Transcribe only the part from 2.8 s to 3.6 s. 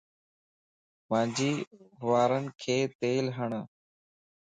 تيل ھڻ